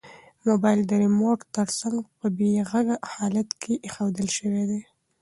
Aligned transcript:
موبایل 0.47 0.81
د 0.85 0.91
ریموټ 1.03 1.39
تر 1.55 1.67
څنګ 1.79 1.97
په 2.19 2.27
بې 2.37 2.51
غږه 2.69 2.97
حالت 3.13 3.49
کې 3.61 3.73
ایښودل 3.85 4.27
شوی 4.37 4.63
دی. 4.69 4.81